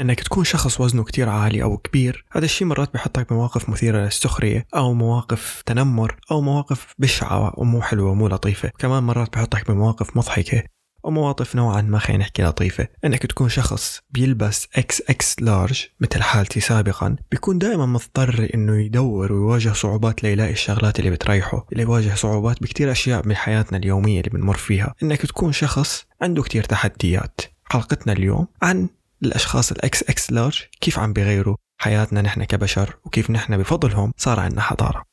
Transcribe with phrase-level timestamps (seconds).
[0.00, 4.66] إنك تكون شخص وزنه كتير عالي أو كبير هذا الشيء مرات بحطك بمواقف مثيرة للسخرية
[4.76, 8.70] أو مواقف تنمر أو مواقف بشعة ومو حلوة ومو لطيفة.
[8.78, 10.62] كمان مرات بحطك بمواقف مضحكة
[11.04, 12.88] ومواقف نوعا ما خلينا نحكي لطيفة.
[13.04, 19.32] إنك تكون شخص بيلبس إكس إكس لارج مثل حالتي سابقا بيكون دائما مضطر إنه يدور
[19.32, 24.30] ويواجه صعوبات ليلاقي الشغلات اللي بتريحه اللي يواجه صعوبات بكتير أشياء من حياتنا اليومية اللي
[24.30, 24.94] بنمر فيها.
[25.02, 27.40] إنك تكون شخص عنده كتير تحديات.
[27.64, 28.88] حلقتنا اليوم عن
[29.22, 34.60] الأشخاص الاكس إكس لارج كيف عم بيغيروا حياتنا نحن كبشر وكيف نحن بفضلهم صار عندنا
[34.60, 35.04] حضارة.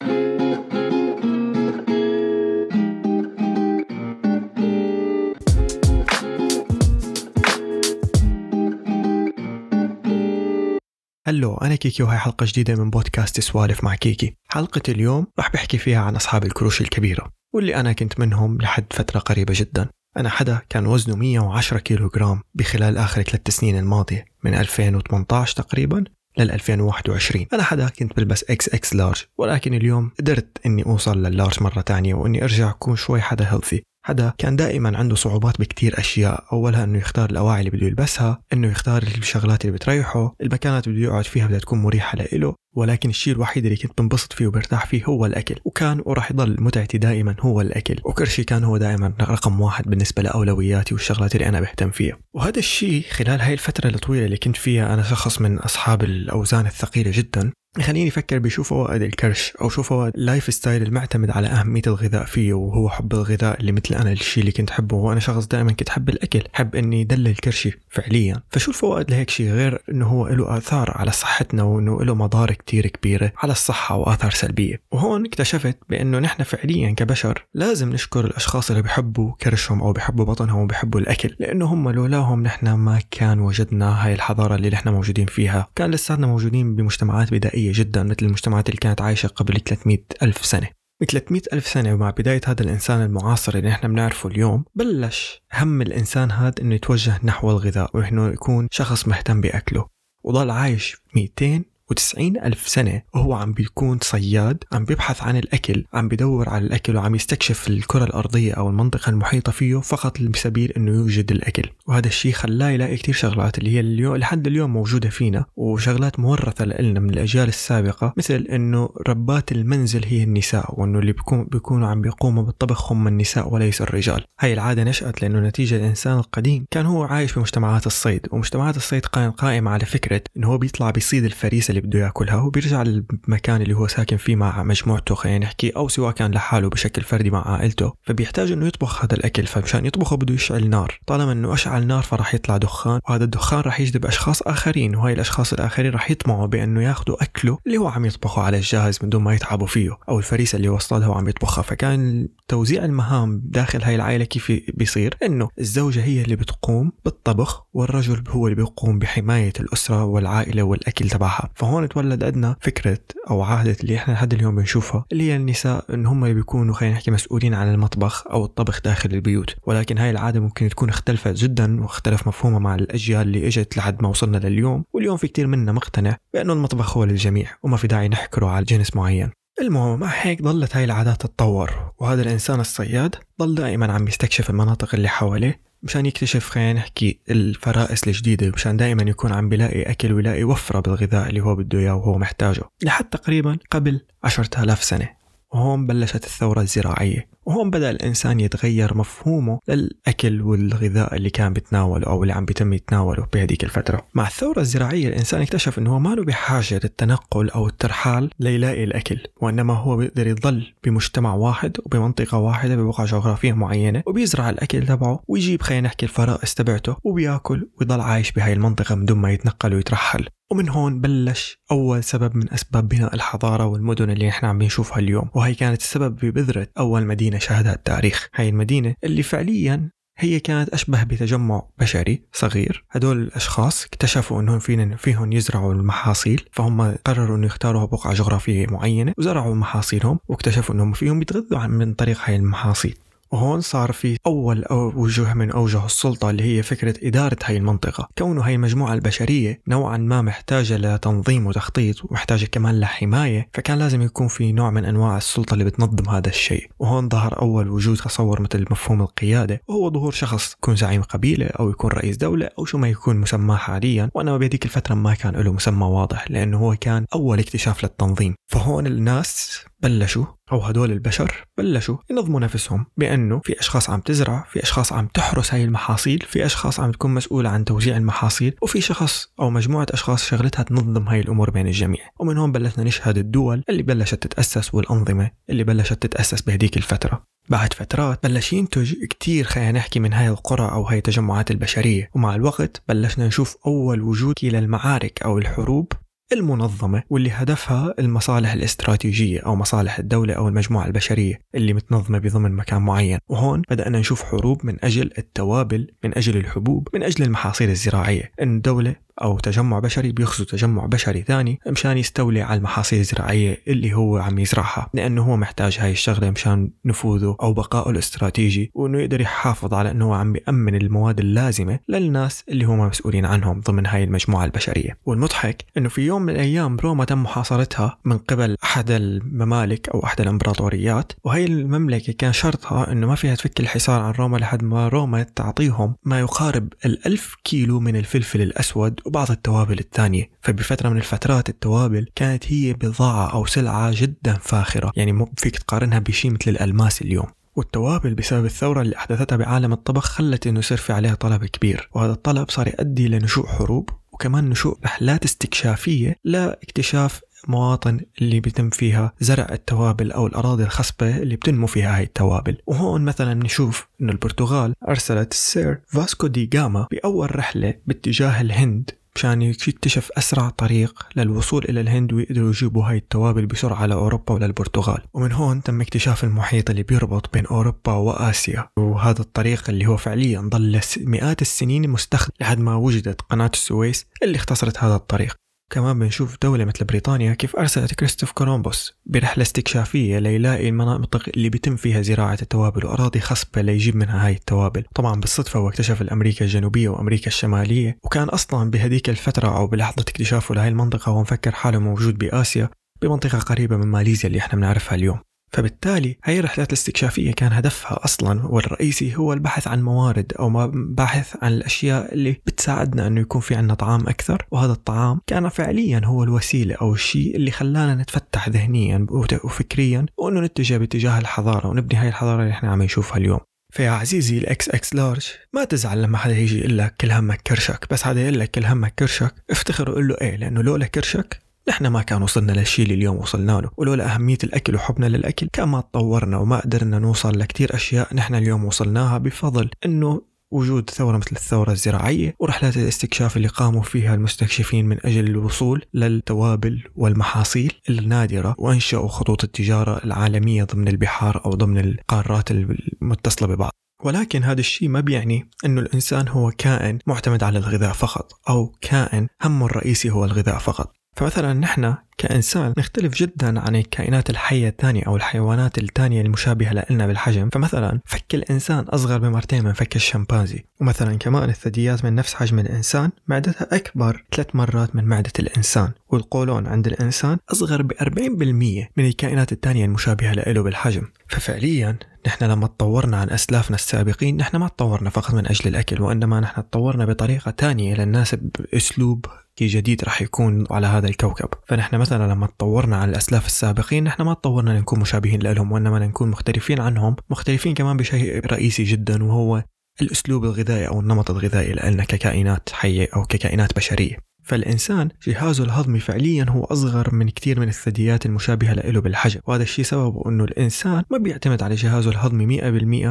[11.28, 14.36] hello أنا كيكي وهي حلقة جديدة من بودكاست سوالف مع كيكي.
[14.48, 19.20] حلقة اليوم رح بحكي فيها عن أصحاب الكروش الكبيرة واللي أنا كنت منهم لحد فترة
[19.20, 19.90] قريبة جدا.
[20.18, 26.04] أنا حدا كان وزنه 110 كيلو جرام بخلال آخر ثلاث سنين الماضية من 2018 تقريبا
[26.38, 31.35] لل 2021 أنا حدا كنت بلبس إكس إكس لارج ولكن اليوم قدرت إني أوصل لل
[31.35, 36.00] large مرة تانية وإني أرجع أكون شوي حدا healthy حدا كان دائما عنده صعوبات بكتير
[36.00, 36.44] أشياء.
[36.54, 41.08] أولها إنه يختار الأواعي اللي بده يلبسها إنه يختار الشغلات اللي بتريحه المكانات اللي بده
[41.08, 45.06] يقعد فيها بدها تكون مريحة لإله ولكن الشيء الوحيد اللي كنت بنبسط فيه وبرتاح فيه
[45.06, 45.56] هو الأكل.
[45.66, 47.96] وكان وراح يضل متعتي دائما هو الأكل.
[48.06, 52.18] وكرشي كان هو دائما رقم واحد بالنسبة لأولوياتي والشغلات اللي أنا بهتم فيها.
[52.34, 57.12] وهذا الشيء خلال هاي الفترة الطويلة اللي كنت فيها أنا شخص من أصحاب الأوزان الثقيلة
[57.14, 62.26] جدا خليني أفكر بشوف فوائد الكرش أو شوف فوائد ال lifestyle المعتمد على أهمية الغذاء
[62.26, 65.90] فيه وهو حب الغذاء اللي مثل أنا الشيء اللي كنت حبه وأنا شخص دائما كنت
[65.90, 68.42] حب الأكل حب إني دلل كرشي فعليا.
[68.52, 72.88] فشو الفوائد لهيك شيء غير إنه هو له آثار على صحتنا وإنه له مضار كتير
[72.88, 74.82] كبيره على الصحة وآثار سلبية.
[74.92, 80.62] وهون اكتشفت بأنه نحن فعليا كبشر لازم نشكر الأشخاص اللي بيحبوا كرشهم أو بيحبوا بطنهم
[80.62, 85.68] وبيحبوا الأكل لأنه هم لولاهم نحن ما كان وجدنا هاي الحضارة اللي نحن موجودين فيها.
[85.76, 87.65] كان لساتنا موجودين بمجتمعات بدائية.
[87.72, 90.70] جدا مثل المجتمعات اللي كانت عايشة قبل 300 ألف سنة.
[91.02, 95.82] ب 300 ألف سنة ومع بداية هذا الإنسان المعاصر اللي نحن بنعرفه اليوم بلش هم
[95.82, 99.88] الإنسان هذا إنه يتوجه نحو الغذاء وإنه يكون شخص مهتم بأكله.
[100.24, 106.08] وضل عايش 200 وتسعين ألف سنة وهو عم بيكون صياد عم بيبحث عن الأكل عم
[106.08, 111.32] بدور على الأكل وعم يستكشف الكرة الأرضية أو المنطقة المحيطة فيه فقط بسبيل أنه يوجد
[111.32, 111.70] الأكل.
[111.88, 116.66] وهذا الشيء خلاه يلاقي كتير شغلات اللي هي اليوم لحد اليوم موجودة فينا وشغلات مورثة
[116.66, 122.02] لنا من الأجيال السابقة مثل أنه ربات المنزل هي النساء وأنه اللي بيكون بيكونوا عم
[122.02, 124.24] بيقوموا بالطبخ هم النساء وليس الرجال.
[124.40, 129.06] هاي العادة نشأت لأنه نتيجة الإنسان القديم كان هو عايش في مجتمعات الصيد ومجتمعات الصيد
[129.06, 133.88] قائمة على فكرة أنه هو بيطلع بيصيد الفريسة اللي بده ياكلها وبيرجع للمكان اللي هو
[133.88, 137.94] ساكن فيه مع مجموعته خلينا نحكي أو سواء كان لحاله بشكل فردي مع عائلته.
[138.04, 141.00] فبيحتاج إنه يطبخ هذا الأكل فمشان يطبخه بده يشعل نار.
[141.08, 145.54] طالما إنه أشعل نار فراح يطلع دخان وهذا الدخان راح يجذب أشخاص آخرين وهي الأشخاص
[145.54, 149.34] الآخرين راح يطمعوا بإنه ياخذوا أكله اللي هو عم يطبخه على الجاهز من دون ما
[149.34, 151.62] يتعبوا فيه أو الفريسة اللي هو اصطادها وعم يطبخها.
[151.62, 158.24] فكان توزيع المهام داخل هاي العائلة كيف بيصير؟ إنه الزوجة هي اللي بتقوم بالطبخ والرجل
[158.30, 161.50] هو اللي بيقوم بحماية الأسرة والعائلة والأكل تبعها.
[161.66, 163.00] فهون تولد عندنا فكرة
[163.30, 167.12] أو عاده اللي إحنا لحد اليوم بنشوفها اللي هي النساء إن هم بيكونوا خلينا نحكي
[167.12, 169.56] مسؤولين عن المطبخ أو الطبخ داخل البيوت.
[169.68, 174.10] ولكن هاي العادة ممكن تكون اختلفت جدا واختلف مفهومها مع الأجيال اللي إجت لحد ما
[174.10, 174.84] وصلنا لليوم.
[174.94, 178.96] واليوم في كتير منا مقتنع بأنه المطبخ هو للجميع وما في داعي نحكره على جنس
[178.96, 179.32] معين.
[179.62, 184.96] المهم مع هيك ضلت هاي العادات تتطور وهذا الإنسان الصياد ضل دائما عم يستكشف المناطق
[184.96, 190.44] اللي حواليه مشان يكتشف خلينا نحكي الفرائس الجديدة مشان دائما يكون عم بيلاقي أكل ويلاقي
[190.44, 192.62] وفرة بالغذاء اللي هو بده إياه وهو محتاجه.
[192.84, 195.10] لحد تقريبا قبل عشرة آلاف سنة
[195.54, 197.35] وهون بلشت الثورة الزراعية.
[197.46, 203.28] وهون بدأ الإنسان يتغير مفهومه للأكل والغذاء اللي كان بيتناوله أو اللي عم بيتم يتناوله
[203.34, 204.08] بهذيك الفترة.
[204.14, 209.74] مع الثورة الزراعية الإنسان اكتشف أنه ما له بحاجة للتنقل أو الترحال ليلاقي الأكل وإنما
[209.74, 215.88] هو بيقدر يضل بمجتمع واحد وبمنطقة واحدة ببقعة جغرافية معينة وبيزرع الأكل تبعه ويجيب خلينا
[215.88, 220.28] نحكي الفرائس تبعته وبيأكل ويضل عايش بهاي المنطقة من دون ما يتنقل ويترحل.
[220.52, 225.30] ومن هون بلش أول سبب من أسباب بناء الحضارة والمدن اللي نحن عم بنشوفها اليوم
[225.34, 228.28] وهي كانت السبب ببذرة أول مدينة شهدها التاريخ.
[228.36, 232.86] هاي المدينة اللي فعليا هي كانت أشبه بتجمع بشري صغير.
[232.92, 239.14] هدول الأشخاص اكتشفوا أنهم فين فيهم يزرعوا المحاصيل فهم قرروا أنه يختاروا بقعة جغرافية معينة
[239.18, 242.98] وزرعوا محاصيلهم واكتشفوا أنهم فيهم يتغذوا من طريق هاي المحاصيل.
[243.36, 248.10] وهون صار في أول أو وجه من أوجه السلطة اللي هي فكرة إدارة هاي المنطقة.
[248.18, 254.28] كونه هاي المجموعة البشرية نوعا ما محتاجة لتنظيم وتخطيط ومحتاجة كمان لحماية فكان لازم يكون
[254.28, 256.70] في نوع من أنواع السلطة اللي بتنظم هذا الشيء.
[256.80, 261.70] وهون ظهر أول وجود تصور مثل مفهوم القيادة وهو ظهور شخص يكون زعيم قبيلة أو
[261.70, 264.10] يكون رئيس دولة أو شو ما يكون مسماه حاليا.
[264.14, 268.36] وأنا بهذيك الفترة ما كان له مسمى واضح لأنه هو كان أول اكتشاف للتنظيم.
[268.48, 274.64] فهون الناس بلشوا أو هدول البشر بلشوا ينظموا نفسهم بأنه في أشخاص عم تزرع في
[274.64, 279.28] أشخاص عم تحرس هاي المحاصيل في أشخاص عم تكون مسؤولة عن توزيع المحاصيل وفي شخص
[279.40, 282.10] أو مجموعة أشخاص شغلتها تنظم هاي الأمور بين الجميع.
[282.20, 287.24] ومن هون بلشنا نشهد الدول اللي بلشت تتأسس والأنظمة اللي بلشت تتأسس بهديك الفترة.
[287.50, 292.10] بعد فترات بلش ينتج كتير خلينا نحكي من هاي القرى أو هاي التجمعات البشرية.
[292.16, 295.92] ومع الوقت بلشنا نشوف أول وجود للمعارك أو الحروب
[296.34, 302.82] المنظمة واللي هدفها المصالح الاستراتيجية أو مصالح الدولة أو المجموعة البشرية اللي متنظمة بضمن مكان
[302.82, 303.20] معين.
[303.30, 308.32] وهون بدأنا نشوف حروب من أجل التوابل من أجل الحبوب من أجل المحاصيل الزراعية.
[308.42, 313.94] إن الدولة أو تجمع بشري بيغزو تجمع بشري ثاني مشان يستولي على المحاصيل الزراعية اللي
[313.94, 319.22] هو عم يزرعها لأنه هو محتاج هاي الشغلة مشان نفوذه أو بقائه الاستراتيجي وإنه يقدر
[319.22, 324.04] يحافظ على إنه هو عم بيأمن المواد اللازمة للناس اللي هم مسؤولين عنهم ضمن هاي
[324.04, 324.98] المجموعة البشرية.
[325.06, 330.22] والمضحك إنه في يوم من الأيام روما تم محاصرتها من قبل أحد الممالك أو أحد
[330.22, 335.24] الإمبراطوريات وهي المملكة كان شرطها إنه ما فيها تفك الحصار عن روما لحد ما روما
[335.24, 340.30] تعطيهم ما يقارب الألف كيلو من الفلفل الأسود وبعض التوابل الثانية.
[340.42, 344.92] فبفترة من الفترات التوابل كانت هي بضاعة أو سلعة جدا فاخرة.
[344.96, 347.28] يعني مو فيك تقارنها بشيء مثل الألماس اليوم.
[347.56, 351.90] والتوابل بسبب الثورة اللي أحدثتها بعالم الطبخ خلت إنه يصير في عليها طلب كبير.
[351.94, 359.14] وهذا الطلب صار يؤدي لنشوء حروب وكمان نشوء رحلات استكشافية لاكتشاف مواطن اللي بيتم فيها
[359.20, 362.58] زرع التوابل أو الأراضي الخصبة اللي بتنمو فيها هاي التوابل.
[362.68, 369.42] وهون مثلا نشوف أن البرتغال أرسلت السير فاسكو دي جاما بأول رحلة باتجاه الهند مشان
[369.42, 375.02] يكتشف أسرع طريق للوصول إلى الهند ويقدروا يجيبوا هاي التوابل بسرعة لأوروبا وللبرتغال.
[375.14, 378.70] ومن هون تم اكتشاف المحيط اللي بيربط بين أوروبا وآسيا.
[378.78, 384.36] وهذا الطريق اللي هو فعليا ظل مئات السنين مستخدم لحد ما وجدت قناة السويس اللي
[384.36, 385.36] اختصرت هذا الطريق.
[385.70, 391.76] كمان بنشوف دولة مثل بريطانيا كيف أرسلت كريستوف كولومبوس برحلة استكشافية ليلاقي المناطق اللي بيتم
[391.76, 394.84] فيها زراعة التوابل وأراضي خصبة ليجيب منها هاي التوابل.
[394.96, 400.56] طبعا بالصدفة هو اكتشف الأمريكا الجنوبية وأمريكا الشمالية وكان أصلا بهديك الفترة أو بلحظة اكتشافه
[400.56, 402.70] لهي المنطقة هو مفكر حاله موجود بآسيا
[403.02, 405.20] بمنطقة قريبة من ماليزيا اللي إحنا بنعرفها اليوم.
[405.56, 411.54] فبالتالي هي الرحلات الاستكشافية كان هدفها أصلا والرئيسي هو البحث عن موارد أو بحث عن
[411.54, 414.46] الأشياء اللي بتساعدنا أنه يكون في عنا طعام أكثر.
[414.52, 419.06] وهذا الطعام كان فعليا هو الوسيلة أو الشيء اللي خلانا نتفتح ذهنيا
[419.44, 423.40] وفكريا وأنه نتجه باتجاه الحضارة ونبني هاي الحضارة اللي إحنا عم نشوفها اليوم.
[423.74, 427.88] فيا عزيزي الاكس إكس لارج ما تزعل لما حدا يجي يقول لك كل همك كرشك
[427.92, 431.88] بس حدا يقول لك كل همك كرشك افتخر وقول له إيه لأنه لولا كرشك نحن
[431.88, 435.82] ما كان وصلنا للشيء اللي اليوم وصلنا له ولولا أهمية الأكل وحبنا للأكل كان ما
[435.82, 440.22] تطورنا وما قدرنا نوصل لكتير أشياء نحن اليوم وصلناها بفضل أنه
[440.52, 446.84] وجود ثورة مثل الثورة الزراعية ورحلات الاستكشاف اللي قاموا فيها المستكشفين من أجل الوصول للتوابل
[446.96, 453.72] والمحاصيل النادرة وأنشأوا خطوط التجارة العالمية ضمن البحار أو ضمن القارات المتصلة ببعض.
[454.04, 459.28] ولكن هذا الشيء ما بيعني إنه الإنسان هو كائن معتمد على الغذاء فقط أو كائن
[459.44, 460.92] همه الرئيسي هو الغذاء فقط.
[461.16, 467.50] فمثلا نحن كإنسان نختلف جدا عن الكائنات الحية الثانية أو الحيوانات الثانية المشابهة لنا بالحجم.
[467.50, 473.12] فمثلا فك الإنسان أصغر بمرتين من فك الشمبانزي ومثلا كمان الثدييات من نفس حجم الإنسان
[473.28, 475.92] معدتها أكبر ثلاث مرات من معدة الإنسان.
[476.10, 481.08] والقولون عند الإنسان أصغر ب 40% من الكائنات الثانية المشابهة له بالحجم.
[481.28, 486.40] ففعليا نحن لما تطورنا عن أسلافنا السابقين نحن ما تطورنا فقط من أجل الأكل وإنما
[486.40, 489.26] نحن تطورنا بطريقة تانية للناس بأسلوب
[489.62, 491.50] جديد راح يكون على هذا الكوكب.
[491.68, 496.30] فنحن مثلا لما تطورنا عن الأسلاف السابقين نحن ما تطورنا لنكون مشابهين لهم وإنما نكون
[496.30, 499.64] مختلفين عنهم مختلفين كمان بشيء رئيسي جدا وهو
[500.02, 504.18] الأسلوب الغذائي أو النمط الغذائي لنا ككائنات حية أو ككائنات بشرية.
[504.46, 509.40] فالإنسان جهازه الهضمي فعليا هو أصغر من كثير من الثدييات المشابهة له بالحجم.
[509.48, 512.62] وهذا الشيء سببه أنه الإنسان ما بيعتمد على جهازه الهضمي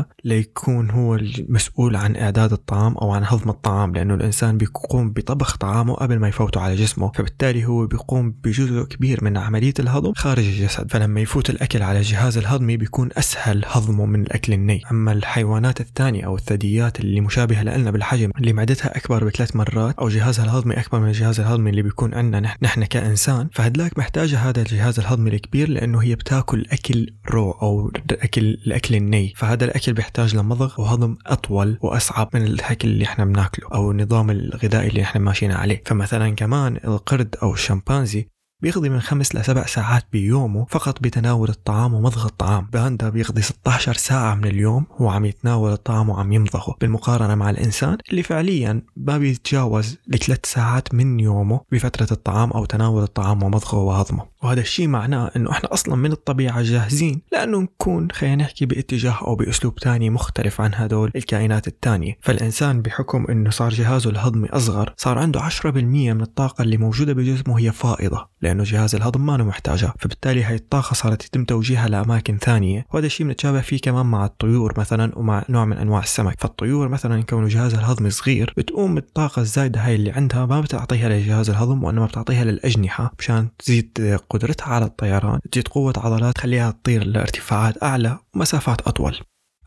[0.00, 5.56] 100% ليكون هو المسؤول عن إعداد الطعام أو عن هضم الطعام لأنه الإنسان بيقوم بطبخ
[5.56, 7.12] طعامه قبل ما يفوته على جسمه.
[7.14, 10.90] فبالتالي هو بيقوم بجزء كبير من عملية الهضم خارج الجسد.
[10.90, 14.82] فلما يفوت الأكل على الجهاز الهضمي بيكون أسهل هضمه من الأكل الني.
[14.90, 20.08] أما الحيوانات الثانية أو الثدييات اللي مشابهة لنا بالحجم اللي معدتها أكبر بثلاث مرات أو
[20.08, 24.98] جهازها الهضمي أكبر من الجهاز الهضمي اللي بيكون عندنا نحن كإنسان فهدلاك محتاجة هذا الجهاز
[25.00, 29.32] الهضمي الكبير لأنه هي بتاكل أكل رو أو أكل الأكل الني.
[29.36, 34.88] فهذا الأكل بيحتاج لمضغ وهضم أطول وأصعب من الأكل اللي إحنا بناكله أو النظام الغذائي
[34.88, 35.82] اللي إحنا ماشيين عليه.
[35.86, 38.28] فمثلا كمان القرد أو الشمبانزي
[38.64, 42.68] بيقضي من خمس لسبع ساعات بيومه فقط بتناول الطعام ومضغ الطعام.
[42.72, 46.76] باندا بيقضي 16 ساعة من اليوم هو عم يتناول الطعام وعم يمضغه.
[46.80, 53.02] بالمقارنة مع الإنسان اللي فعليا ما بيتجاوز لثلاث ساعات من يومه بفترة الطعام أو تناول
[53.02, 54.26] الطعام ومضغه وهضمه.
[54.44, 59.34] وهذا الشيء معناه إنه إحنا أصلا من الطبيعة جاهزين لأنه نكون خلينا نحكي باتجاه أو
[59.34, 62.18] بأسلوب تاني مختلف عن هدول الكائنات التانية.
[62.20, 67.58] فالإنسان بحكم إنه صار جهازه الهضمي أصغر صار عنده 10% من الطاقة اللي موجودة بجسمه
[67.58, 69.94] هي فائضة لأنه جهاز الهضم ما محتاجها.
[69.98, 72.86] فبالتالي هاي الطاقة صارت يتم توجيهها لأماكن ثانية.
[72.92, 76.40] وهذا الشيء بنتشابه فيه كمان مع الطيور مثلا ومع نوع من أنواع السمك.
[76.40, 81.50] فالطيور مثلا كونه جهازها الهضمي صغير بتقوم بالطاقة الزايدة هاي اللي عندها ما بتعطيها لجهاز
[81.50, 87.82] الهضم وإنما بتعطيها للأجنحة مشان تزيد قدرتها على الطيران تزيد قوة عضلات تخليها تطير لارتفاعات
[87.82, 89.16] أعلى ومسافات أطول.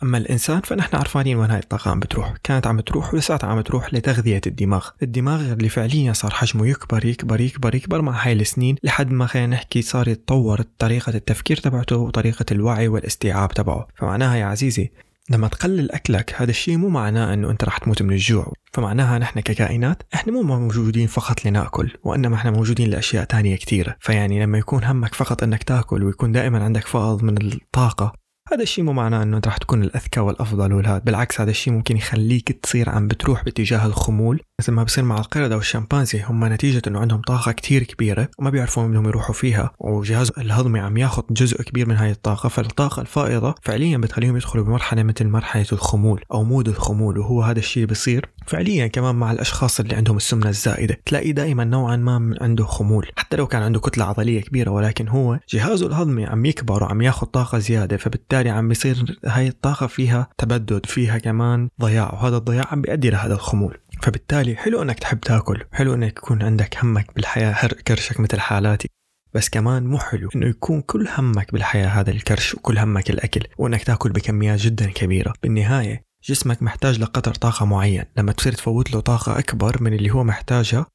[0.03, 2.33] أما الإنسان فنحن عرفانين وين هاي عم بتروح.
[2.43, 4.87] كانت عم تروح ولساتها عم تروح لتغذية الدماغ.
[5.03, 9.55] الدماغ اللي فعليا صار حجمه يكبر يكبر يكبر يكبر مع هاي السنين لحد ما خلينا
[9.55, 13.87] نحكي صار يتطور طريقة التفكير تبعته وطريقة الوعي والإستيعاب تبعه.
[13.95, 14.91] فمعناها يا عزيزي
[15.29, 18.53] لما تقلل أكلك هذا الشيء مو معناه إنه أنت رح تموت من الجوع.
[18.73, 24.43] فمعناها نحن ككائنات إحنا مو موجودين فقط لنأكل وإنما إحنا موجودين لأشياء تانية كثيره فيعني
[24.43, 28.13] لما يكون همك فقط إنك تأكل ويكون دائما عندك فائض من الطاقة
[28.53, 31.97] هذا الشيء مو معناه إنه انت رح تكون الأذكى والأفضل والهاد بالعكس هذا الشيء ممكن
[31.97, 34.41] يخليك تصير عم بتروح باتجاه الخمول.
[34.61, 38.85] مثل ما بصير مع القردة والشمبانزي هم نتيجة إنه عندهم طاقة كتير كبيرة وما بيعرفوا
[38.85, 39.71] انهم يروحوا فيها.
[39.79, 42.49] وجهاز الهضمي عم ياخذ جزء كبير من هاي الطاقة.
[42.49, 47.85] فالطاقة الفائضة فعليا بتخليهم يدخلوا بمرحلة مثل مرحلة الخمول أو مود الخمول وهو هذا الشيء
[47.85, 48.29] بصير.
[48.47, 53.07] فعليا كمان مع الأشخاص اللي عندهم السمنة الزائدة تلاقي دائما نوعا ما عنده خمول.
[53.17, 57.27] حتى لو كان عنده كتلة عضلية كبيرة ولكن هو جهازه الهضمي عم يكبر وعم ياخذ
[57.27, 62.81] طاقة زيادة فبالتالي عم بيصير هاي الطاقة فيها تبدد فيها كمان ضياع وهذا الضياع عم
[62.81, 63.77] بيؤدي لهذا الخمول.
[64.01, 68.89] فبالتالي حلو إنك تحب تاكل حلو إنك يكون عندك همك بالحياة كرشك مثل حالاتي.
[69.33, 73.83] بس كمان مو حلو إنه يكون كل همك بالحياة هذا الكرش وكل همك الأكل وإنك
[73.83, 75.33] تاكل بكميات جدا كبيرة.
[75.43, 78.03] بالنهاية جسمك محتاج لقدر طاقة معين.
[78.17, 80.85] لما تصير تفوت له طاقة أكبر من اللي هو محتاجها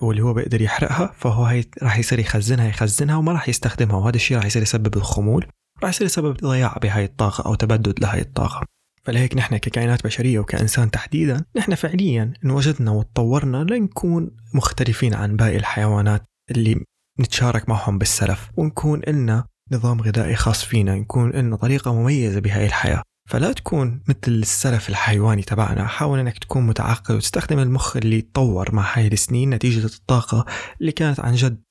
[0.00, 4.36] واللي هو بيقدر يحرقها فهو هي راح يصير يخزنها يخزنها وما راح يستخدمها وهذا الشيء
[4.36, 5.46] راح يصير يسبب الخمول.
[5.82, 8.66] راح يصير سبب ضياع بهاي الطاقة أو تبدد لهاي الطاقة.
[9.04, 16.22] فلهيك نحن ككائنات بشرية وكإنسان تحديدا نحن فعليا انوجدنا وتطورنا لنكون مختلفين عن باقي الحيوانات
[16.50, 16.84] اللي
[17.20, 23.02] نتشارك معهم بالسلف ونكون إلنا نظام غذائي خاص فينا نكون إلنا طريقة مميزة بهاي الحياة.
[23.30, 28.98] فلا تكون مثل السلف الحيواني تبعنا حاول إنك تكون متعقل وتستخدم المخ اللي تطور مع
[28.98, 30.44] هاي السنين نتيجة الطاقة
[30.80, 31.62] اللي كانت عن جد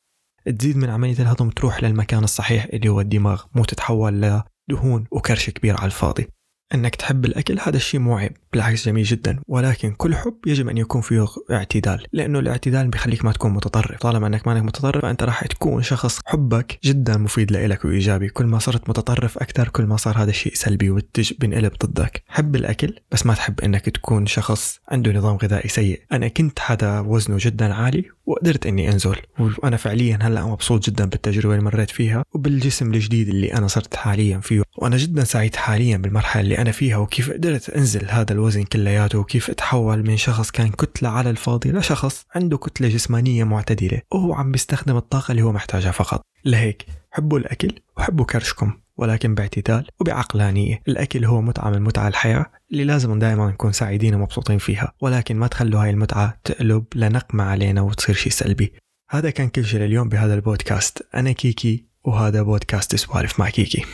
[0.45, 5.77] تزيد من عملية الهضم تروح للمكان الصحيح اللي هو الدماغ مو تتحول لدهون وكرش كبير
[5.77, 6.27] على الفاضي.
[6.73, 8.37] إنك تحب الأكل هذا الشيء مو عيب.
[8.53, 13.31] بالعكس جميل جدا ولكن كل حب يجب أن يكون فيه اعتدال لأنه الاعتدال بيخليك ما
[13.31, 13.99] تكون متطرف.
[13.99, 18.29] طالما أنك مانك متطرف فأنت راح تكون شخص حبك جدا مفيد لإلك وإيجابي.
[18.29, 22.23] كل ما صرت متطرف أكثر كل ما صار هذا الشيء سلبي وبينقلب ضدك.
[22.27, 26.01] حب الأكل؟ بس ما تحب أنك تكون شخص عنده نظام غذائي سيء.
[26.11, 31.53] أنا كنت حدا وزنه جدا عالي وقدرت إني أنزل وأنا فعليا هلأ مبسوط جدا بالتجربة
[31.53, 34.63] اللي مريت فيها وبالجسم الجديد اللي أنا صرت حاليا فيه.
[34.77, 39.49] وأنا جدا سعيد حاليا بالمرحلة اللي أنا فيها وكيف قدرت أنزل هذا الوزن كلياته وكيف
[39.49, 44.01] اتحول من شخص كان كتلة على الفاضي لشخص عنده كتلة جسمانية معتدلة.
[44.11, 46.21] وهو عم بيستخدم الطاقة اللي هو محتاجها فقط.
[46.45, 50.81] لهيك حبوا الأكل وحبوا كرشكم ولكن باعتدال وبعقلانية.
[50.87, 54.93] الأكل هو متعة من متع الحياة اللي لازم دائما نكون سعيدين ومبسوطين فيها.
[55.01, 58.73] ولكن ما تخلوا هاي المتعة تقلب لنقمة علينا وتصير شيء سلبي.
[59.09, 61.07] هذا كان كل شيء لليوم بهذا البودكاست.
[61.15, 63.85] أنا كيكي وهذا بودكاست سوالف مع كيكي.